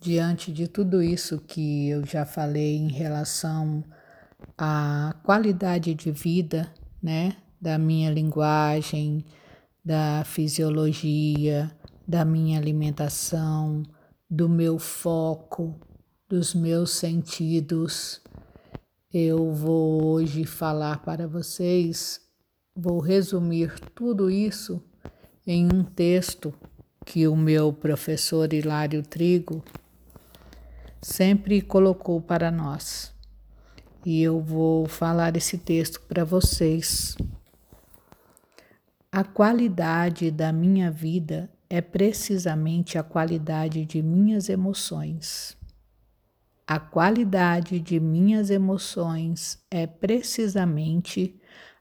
[0.00, 3.84] diante de tudo isso que eu já falei em relação
[4.56, 9.22] à qualidade de vida, né, da minha linguagem,
[9.84, 11.70] da fisiologia,
[12.08, 13.82] da minha alimentação,
[14.28, 15.78] do meu foco,
[16.26, 18.22] dos meus sentidos,
[19.12, 22.20] eu vou hoje falar para vocês,
[22.74, 24.82] vou resumir tudo isso
[25.46, 26.54] em um texto
[27.04, 29.64] que o meu professor Hilário Trigo
[31.00, 33.14] sempre colocou para nós.
[34.04, 37.16] E eu vou falar esse texto para vocês.
[39.12, 45.56] A qualidade da minha vida é precisamente a qualidade de minhas emoções.
[46.66, 51.34] A qualidade de minhas emoções é precisamente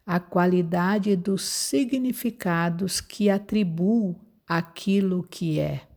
[0.05, 5.88] a qualidade dos significados que atribuo aquilo que é.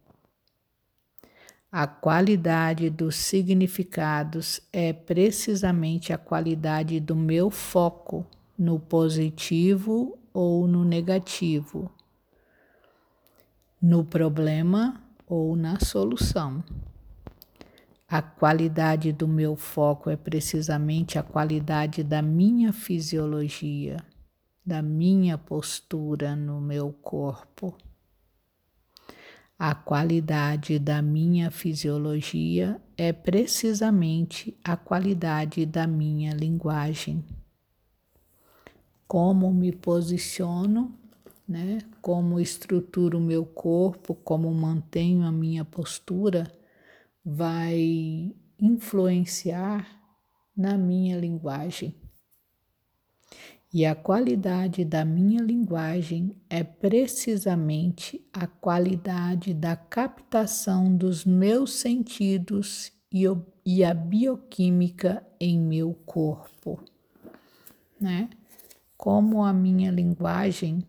[1.75, 8.27] A qualidade dos significados é precisamente a qualidade do meu foco
[8.59, 11.91] no positivo ou no negativo,
[13.81, 16.63] no problema ou na solução.
[18.07, 23.97] A qualidade do meu foco é precisamente a qualidade da minha fisiologia,
[24.63, 27.75] da minha postura no meu corpo.
[29.65, 37.25] A qualidade da minha fisiologia é precisamente a qualidade da minha linguagem.
[39.07, 40.99] Como me posiciono,
[41.47, 41.79] né?
[42.01, 46.51] Como estruturo o meu corpo, como mantenho a minha postura,
[47.25, 49.87] vai influenciar
[50.57, 51.95] na minha linguagem.
[53.73, 62.93] E a qualidade da minha linguagem é precisamente a qualidade da captação dos meus sentidos
[63.11, 63.25] e,
[63.65, 66.85] e a bioquímica em meu corpo,
[67.99, 68.29] né?
[68.95, 70.87] Como a minha linguagem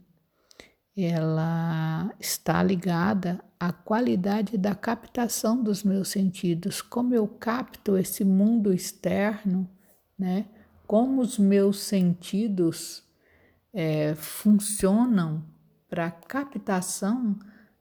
[0.96, 8.74] ela está ligada à qualidade da captação dos meus sentidos, como eu capto esse mundo
[8.74, 9.70] externo,
[10.20, 10.48] né?
[10.86, 13.04] Como os meus sentidos
[13.74, 15.44] é, funcionam
[15.90, 17.38] para captação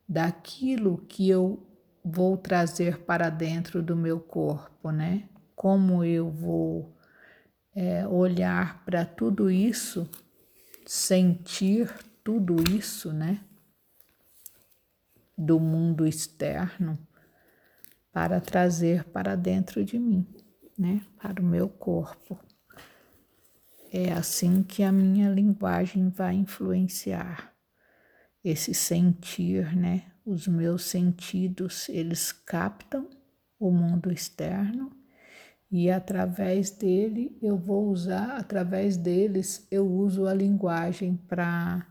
[0.08, 1.66] daquilo que eu
[2.04, 5.28] vou trazer para dentro do meu corpo, né?
[5.54, 6.96] Como eu vou
[7.74, 10.08] é, olhar para tudo isso,
[10.84, 11.90] sentir
[12.22, 13.40] tudo isso, né?
[15.36, 16.98] Do mundo externo
[18.12, 20.26] para trazer para dentro de mim,
[20.78, 21.00] né?
[21.16, 22.38] Para o meu corpo.
[23.94, 27.54] É assim que a minha linguagem vai influenciar
[28.42, 30.04] esse sentir, né?
[30.24, 33.06] Os meus sentidos, eles captam
[33.60, 34.90] o mundo externo
[35.70, 41.86] e através dele eu vou usar, através deles eu uso a linguagem para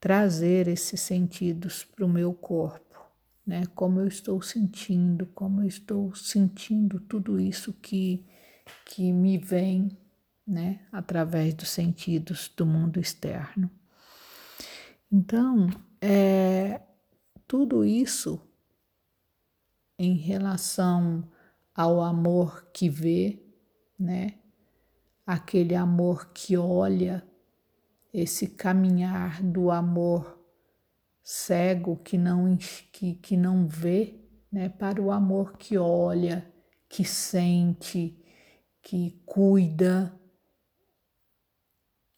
[0.00, 2.98] trazer esses sentidos para o meu corpo,
[3.46, 3.64] né?
[3.74, 8.24] Como eu estou sentindo, como eu estou sentindo tudo isso que
[8.86, 9.90] que me vem
[10.48, 13.70] né, através dos sentidos do mundo externo.
[15.12, 15.68] Então,
[16.00, 16.80] é,
[17.46, 18.40] tudo isso
[19.98, 21.28] em relação
[21.74, 23.42] ao amor que vê,
[23.98, 24.38] né,
[25.26, 27.22] aquele amor que olha,
[28.12, 30.42] esse caminhar do amor
[31.22, 32.56] cego que não,
[32.90, 34.18] que, que não vê,
[34.50, 36.50] né, para o amor que olha,
[36.88, 38.18] que sente,
[38.80, 40.17] que cuida,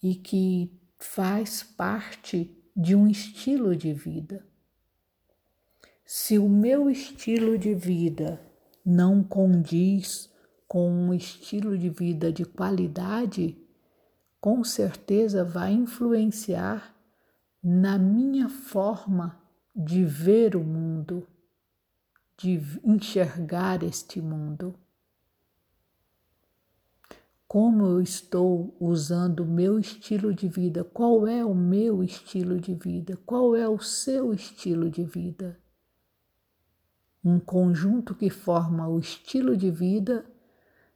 [0.03, 4.47] e que faz parte de um estilo de vida.
[6.05, 8.41] Se o meu estilo de vida
[8.85, 10.31] não condiz
[10.67, 13.57] com um estilo de vida de qualidade,
[14.41, 16.95] com certeza vai influenciar
[17.63, 19.41] na minha forma
[19.75, 21.27] de ver o mundo,
[22.39, 24.75] de enxergar este mundo
[27.51, 32.75] como eu estou usando o meu estilo de vida, qual é o meu estilo de
[32.75, 35.59] vida, qual é o seu estilo de vida.
[37.25, 40.25] Um conjunto que forma o estilo de vida,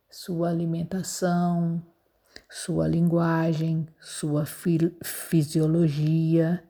[0.08, 1.84] sua alimentação,
[2.48, 4.44] sua linguagem, sua
[5.02, 6.62] fisiologia,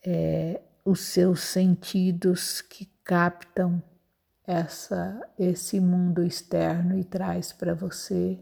[0.00, 3.82] é, os seus sentidos que captam
[4.46, 8.38] essa esse mundo externo e traz para você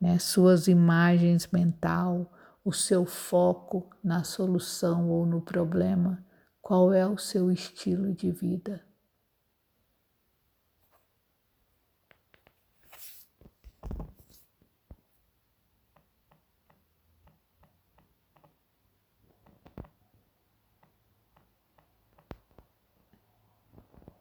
[0.00, 2.32] né, suas imagens mental,
[2.64, 6.24] o seu foco na solução ou no problema,
[6.60, 8.85] qual é o seu estilo de vida.